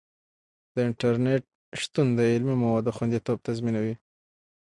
د 0.73 0.75
انټرنیټ 0.87 1.43
شتون 1.81 2.07
د 2.17 2.19
علمي 2.33 2.55
موادو 2.63 2.95
خوندیتوب 2.95 3.37
تضمینوي. 3.47 3.95